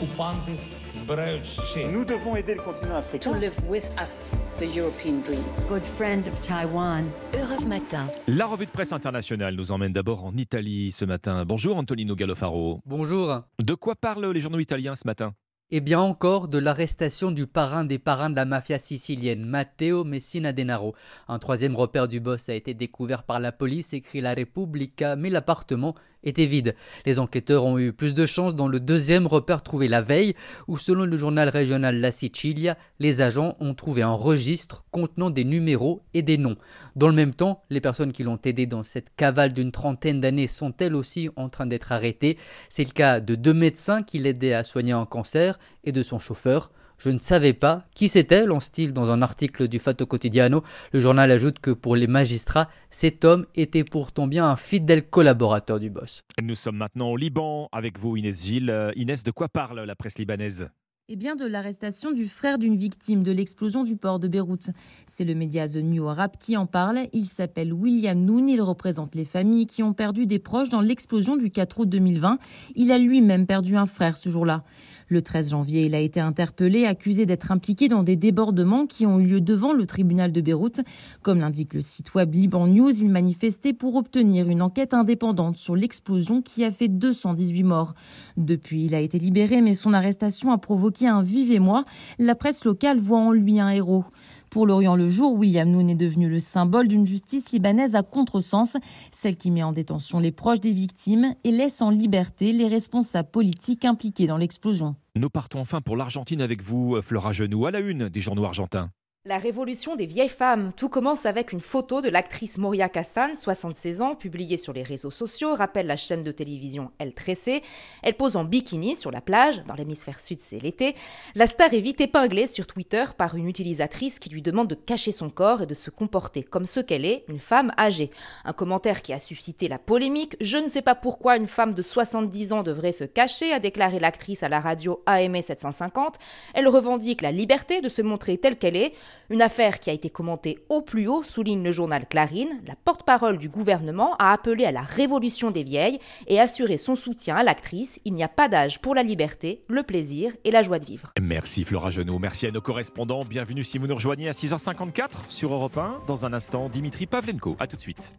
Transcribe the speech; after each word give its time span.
окупанти 0.00 0.52
збирають 0.94 1.44
ще. 1.44 1.80
Nous 1.88 2.04
devons 2.04 2.34
aider 2.36 2.54
le 2.54 2.62
continent 2.70 2.94
to 3.00 3.04
africain. 3.04 3.40
live 3.40 3.58
with 3.74 3.86
us 4.04 4.12
the 4.60 4.68
European 4.78 5.16
dream. 5.26 5.44
good 5.68 5.84
friend 5.98 6.22
of 6.32 6.34
Taiwan. 6.48 7.02
Europe 7.42 7.66
Matin. 7.74 8.04
La 8.40 8.46
revue 8.52 8.66
de 8.66 8.70
presse 8.78 8.92
internationale 8.92 9.54
nous 9.60 9.70
emmène 9.72 9.92
d'abord 9.92 10.20
en 10.24 10.34
Italie 10.46 10.92
ce 10.92 11.04
matin. 11.04 11.44
Bonjour 11.44 11.76
Antonino 11.76 12.14
Gallofaro. 12.20 12.80
Bonjour. 12.86 13.42
De 13.70 13.74
quoi 13.74 13.94
parlent 14.06 14.30
les 14.36 14.40
journaux 14.40 14.58
italiens 14.68 14.96
ce 15.02 15.06
matin 15.06 15.28
Et 15.70 15.80
bien 15.80 16.00
encore 16.12 16.44
de 16.48 16.58
l'arrestation 16.66 17.28
du 17.32 17.46
parrain 17.58 17.84
des 17.92 17.98
parrains 18.08 18.30
de 18.30 18.36
la 18.36 18.44
mafia 18.54 18.78
sicilienne, 18.78 19.44
Matteo 19.44 20.04
Messina 20.04 20.52
Denaro. 20.52 20.94
Un 21.28 21.38
troisième 21.44 21.76
repère 21.76 22.06
du 22.08 22.18
boss 22.20 22.48
a 22.48 22.54
été 22.54 22.72
découvert 22.84 23.22
par 23.30 23.38
la 23.40 23.52
police, 23.60 23.92
écrit 23.92 24.20
la 24.20 24.32
Repubblica, 24.42 25.16
mais 25.16 25.28
l'appartement 25.36 25.94
était 26.23 26.45
vide. 26.45 26.75
Les 27.05 27.19
enquêteurs 27.19 27.65
ont 27.65 27.77
eu 27.77 27.93
plus 27.93 28.13
de 28.13 28.25
chance 28.25 28.55
dans 28.55 28.67
le 28.67 28.79
deuxième 28.79 29.27
repère 29.27 29.63
trouvé 29.63 29.87
la 29.87 30.01
veille, 30.01 30.35
où 30.67 30.77
selon 30.77 31.05
le 31.05 31.17
journal 31.17 31.49
régional 31.49 31.99
La 31.99 32.11
Sicilia, 32.11 32.77
les 32.99 33.21
agents 33.21 33.55
ont 33.59 33.73
trouvé 33.73 34.01
un 34.01 34.13
registre 34.13 34.83
contenant 34.91 35.29
des 35.29 35.43
numéros 35.43 36.03
et 36.13 36.21
des 36.21 36.37
noms. 36.37 36.57
Dans 36.95 37.07
le 37.07 37.13
même 37.13 37.33
temps, 37.33 37.63
les 37.69 37.81
personnes 37.81 38.11
qui 38.11 38.23
l'ont 38.23 38.39
aidé 38.43 38.65
dans 38.65 38.83
cette 38.83 39.15
cavale 39.15 39.53
d'une 39.53 39.71
trentaine 39.71 40.21
d'années 40.21 40.47
sont 40.47 40.73
elles 40.79 40.95
aussi 40.95 41.29
en 41.35 41.49
train 41.49 41.65
d'être 41.65 41.91
arrêtées. 41.91 42.37
C'est 42.69 42.83
le 42.83 42.91
cas 42.91 43.19
de 43.19 43.35
deux 43.35 43.53
médecins 43.53 44.03
qui 44.03 44.19
l'aidaient 44.19 44.53
à 44.53 44.63
soigner 44.63 44.93
un 44.93 45.05
cancer 45.05 45.59
et 45.83 45.91
de 45.91 46.03
son 46.03 46.19
chauffeur. 46.19 46.71
Je 47.03 47.09
ne 47.09 47.17
savais 47.17 47.53
pas 47.53 47.85
qui 47.95 48.09
c'était, 48.09 48.45
lance-t-il 48.45 48.93
dans 48.93 49.09
un 49.09 49.23
article 49.23 49.67
du 49.67 49.79
Fatto 49.79 50.05
Quotidiano. 50.05 50.63
Le 50.93 50.99
journal 50.99 51.31
ajoute 51.31 51.57
que 51.57 51.71
pour 51.71 51.95
les 51.95 52.05
magistrats, 52.05 52.69
cet 52.91 53.25
homme 53.25 53.47
était 53.55 53.83
pourtant 53.83 54.27
bien 54.27 54.47
un 54.47 54.55
fidèle 54.55 55.09
collaborateur 55.09 55.79
du 55.79 55.89
boss. 55.89 56.21
Nous 56.39 56.53
sommes 56.53 56.77
maintenant 56.77 57.09
au 57.09 57.17
Liban 57.17 57.69
avec 57.71 57.97
vous 57.97 58.17
Inès 58.17 58.45
Gilles. 58.45 58.69
Euh, 58.69 58.91
Inès, 58.95 59.23
de 59.23 59.31
quoi 59.31 59.49
parle 59.49 59.79
la 59.79 59.95
presse 59.95 60.19
libanaise? 60.19 60.69
Eh 61.09 61.15
bien, 61.15 61.35
de 61.35 61.45
l'arrestation 61.45 62.11
du 62.11 62.27
frère 62.27 62.59
d'une 62.59 62.77
victime 62.77 63.23
de 63.23 63.31
l'explosion 63.31 63.83
du 63.83 63.97
port 63.97 64.19
de 64.19 64.27
Beyrouth. 64.27 64.69
C'est 65.07 65.25
le 65.25 65.33
média 65.33 65.67
The 65.67 65.77
New 65.77 66.07
Arab 66.07 66.31
qui 66.39 66.55
en 66.55 66.67
parle. 66.67 66.99
Il 67.11 67.25
s'appelle 67.25 67.73
William 67.73 68.17
Noon. 68.23 68.47
Il 68.47 68.61
représente 68.61 69.15
les 69.15 69.25
familles 69.25 69.65
qui 69.65 69.81
ont 69.81 69.93
perdu 69.93 70.27
des 70.27 70.39
proches 70.39 70.69
dans 70.69 70.79
l'explosion 70.79 71.35
du 71.35 71.49
4 71.49 71.79
août 71.79 71.89
2020. 71.89 72.37
Il 72.75 72.91
a 72.91 72.99
lui-même 72.99 73.47
perdu 73.47 73.75
un 73.75 73.87
frère 73.87 74.15
ce 74.15 74.29
jour-là. 74.29 74.63
Le 75.07 75.21
13 75.21 75.49
janvier, 75.49 75.85
il 75.87 75.95
a 75.95 75.99
été 75.99 76.21
interpellé, 76.21 76.85
accusé 76.85 77.25
d'être 77.25 77.51
impliqué 77.51 77.89
dans 77.89 78.03
des 78.03 78.15
débordements 78.15 78.85
qui 78.85 79.05
ont 79.05 79.19
eu 79.19 79.25
lieu 79.25 79.41
devant 79.41 79.73
le 79.73 79.85
tribunal 79.85 80.31
de 80.31 80.39
Beyrouth. 80.39 80.79
Comme 81.21 81.41
l'indique 81.41 81.73
le 81.73 81.81
site 81.81 82.15
web 82.15 82.33
Liban 82.33 82.67
News, 82.67 82.91
il 82.91 83.09
manifestait 83.09 83.73
pour 83.73 83.95
obtenir 83.95 84.47
une 84.47 84.61
enquête 84.61 84.93
indépendante 84.93 85.57
sur 85.57 85.75
l'explosion 85.75 86.41
qui 86.41 86.63
a 86.63 86.71
fait 86.71 86.87
218 86.87 87.63
morts. 87.63 87.93
Depuis, 88.37 88.85
il 88.85 88.95
a 88.95 89.01
été 89.01 89.19
libéré, 89.19 89.59
mais 89.59 89.73
son 89.73 89.91
arrestation 89.91 90.51
a 90.51 90.57
provoqué 90.57 90.90
un 91.01 91.21
vif 91.21 91.49
émoi. 91.51 91.85
La 92.19 92.35
presse 92.35 92.65
locale 92.65 92.99
voit 92.99 93.19
en 93.19 93.31
lui 93.31 93.59
un 93.59 93.69
héros. 93.69 94.05
Pour 94.49 94.67
l'Orient 94.67 94.97
le 94.97 95.09
jour, 95.09 95.33
William 95.33 95.69
Noon 95.69 95.87
est 95.87 95.95
devenu 95.95 96.27
le 96.27 96.39
symbole 96.39 96.89
d'une 96.89 97.05
justice 97.05 97.51
libanaise 97.51 97.95
à 97.95 98.03
contresens, 98.03 98.77
celle 99.11 99.37
qui 99.37 99.49
met 99.49 99.63
en 99.63 99.71
détention 99.71 100.19
les 100.19 100.33
proches 100.33 100.59
des 100.59 100.73
victimes 100.73 101.35
et 101.45 101.51
laisse 101.51 101.81
en 101.81 101.89
liberté 101.89 102.51
les 102.51 102.67
responsables 102.67 103.31
politiques 103.31 103.85
impliqués 103.85 104.27
dans 104.27 104.37
l'explosion. 104.37 104.95
Nous 105.15 105.29
partons 105.29 105.59
enfin 105.61 105.79
pour 105.79 105.95
l'Argentine 105.95 106.41
avec 106.41 106.61
vous, 106.61 107.01
Flora 107.01 107.31
Genoux, 107.31 107.65
à 107.65 107.71
la 107.71 107.79
une 107.79 108.09
des 108.09 108.21
journaux 108.21 108.43
argentins. 108.43 108.89
La 109.23 109.37
révolution 109.37 109.95
des 109.95 110.07
vieilles 110.07 110.29
femmes. 110.29 110.71
Tout 110.75 110.89
commence 110.89 111.27
avec 111.27 111.51
une 111.51 111.59
photo 111.59 112.01
de 112.01 112.09
l'actrice 112.09 112.57
Moria 112.57 112.89
Cassan, 112.89 113.35
76 113.35 114.01
ans, 114.01 114.15
publiée 114.15 114.57
sur 114.57 114.73
les 114.73 114.81
réseaux 114.81 115.11
sociaux, 115.11 115.53
rappelle 115.53 115.85
la 115.85 115.95
chaîne 115.95 116.23
de 116.23 116.31
télévision 116.31 116.89
El 116.97 117.13
Tressé. 117.13 117.61
Elle 118.01 118.15
pose 118.15 118.35
en 118.35 118.45
bikini 118.45 118.95
sur 118.95 119.11
la 119.11 119.21
plage, 119.21 119.63
dans 119.67 119.75
l'hémisphère 119.75 120.19
sud 120.19 120.39
c'est 120.41 120.57
l'été. 120.57 120.95
La 121.35 121.45
star 121.45 121.71
est 121.71 121.81
vite 121.81 122.01
épinglée 122.01 122.47
sur 122.47 122.65
Twitter 122.65 123.05
par 123.15 123.35
une 123.35 123.47
utilisatrice 123.47 124.17
qui 124.17 124.31
lui 124.31 124.41
demande 124.41 124.69
de 124.69 124.73
cacher 124.73 125.11
son 125.11 125.29
corps 125.29 125.61
et 125.61 125.67
de 125.67 125.75
se 125.75 125.91
comporter 125.91 126.41
comme 126.41 126.65
ce 126.65 126.79
qu'elle 126.79 127.05
est, 127.05 127.23
une 127.27 127.37
femme 127.37 127.73
âgée. 127.77 128.09
Un 128.43 128.53
commentaire 128.53 129.03
qui 129.03 129.13
a 129.13 129.19
suscité 129.19 129.67
la 129.67 129.77
polémique. 129.77 130.35
Je 130.41 130.57
ne 130.57 130.67
sais 130.67 130.81
pas 130.81 130.95
pourquoi 130.95 131.37
une 131.37 131.45
femme 131.45 131.75
de 131.75 131.83
70 131.83 132.53
ans 132.53 132.63
devrait 132.63 132.91
se 132.91 133.03
cacher, 133.03 133.53
a 133.53 133.59
déclaré 133.59 133.99
l'actrice 133.99 134.41
à 134.41 134.49
la 134.49 134.59
radio 134.59 135.03
AM 135.05 135.39
750. 135.39 136.17
Elle 136.55 136.67
revendique 136.67 137.21
la 137.21 137.31
liberté 137.31 137.81
de 137.81 137.89
se 137.89 138.01
montrer 138.01 138.39
telle 138.39 138.57
qu'elle 138.57 138.75
est. 138.75 138.93
Une 139.29 139.41
affaire 139.41 139.79
qui 139.79 139.89
a 139.89 139.93
été 139.93 140.09
commentée 140.09 140.59
au 140.69 140.81
plus 140.81 141.07
haut, 141.07 141.23
souligne 141.23 141.63
le 141.63 141.71
journal 141.71 142.05
Clarine. 142.07 142.61
La 142.65 142.75
porte-parole 142.75 143.37
du 143.37 143.49
gouvernement 143.49 144.15
a 144.17 144.33
appelé 144.33 144.65
à 144.65 144.71
la 144.71 144.81
révolution 144.81 145.51
des 145.51 145.63
vieilles 145.63 145.99
et 146.27 146.39
assuré 146.39 146.77
son 146.77 146.95
soutien 146.95 147.35
à 147.35 147.43
l'actrice. 147.43 147.99
Il 148.05 148.13
n'y 148.13 148.23
a 148.23 148.27
pas 148.27 148.49
d'âge 148.49 148.81
pour 148.81 148.95
la 148.95 149.03
liberté, 149.03 149.63
le 149.67 149.83
plaisir 149.83 150.33
et 150.43 150.51
la 150.51 150.61
joie 150.61 150.79
de 150.79 150.85
vivre. 150.85 151.11
Merci 151.21 151.63
Flora 151.63 151.91
Genoux, 151.91 152.19
merci 152.19 152.47
à 152.47 152.51
nos 152.51 152.61
correspondants. 152.61 153.23
Bienvenue 153.23 153.63
si 153.63 153.77
vous 153.77 153.87
nous 153.87 153.95
rejoignez 153.95 154.27
à 154.27 154.33
6h54 154.33 155.29
sur 155.29 155.53
Europe 155.53 155.77
1. 155.77 156.01
Dans 156.07 156.25
un 156.25 156.33
instant, 156.33 156.69
Dimitri 156.69 157.05
Pavlenko. 157.05 157.55
A 157.59 157.67
tout 157.67 157.77
de 157.77 157.81
suite. 157.81 158.09